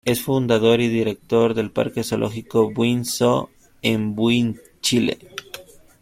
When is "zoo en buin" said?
3.05-4.59